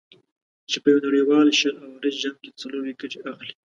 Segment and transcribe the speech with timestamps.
[0.69, 3.53] چې په یو نړیوال شل اوریز جام کې څلور ویکټې اخلي.